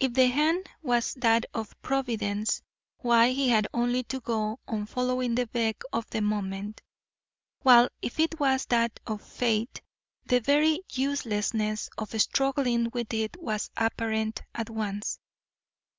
If 0.00 0.14
the 0.14 0.28
hand 0.28 0.66
was 0.80 1.12
that 1.12 1.44
of 1.52 1.78
Providence, 1.82 2.62
why 3.00 3.32
he 3.32 3.50
had 3.50 3.68
only 3.74 4.02
to 4.04 4.18
go 4.18 4.58
on 4.66 4.86
following 4.86 5.34
the 5.34 5.46
beck 5.46 5.82
of 5.92 6.08
the 6.08 6.22
moment, 6.22 6.80
while 7.60 7.90
if 8.00 8.18
it 8.18 8.40
was 8.40 8.64
that 8.70 8.98
of 9.06 9.20
Fate, 9.20 9.82
the 10.24 10.40
very 10.40 10.80
uselessness 10.92 11.90
of 11.98 12.18
struggling 12.18 12.88
with 12.94 13.12
it 13.12 13.36
was 13.42 13.68
apparent 13.76 14.40
at 14.54 14.70
once. 14.70 15.20